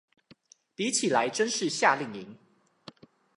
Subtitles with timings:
[0.73, 2.35] 比起來真是夏令營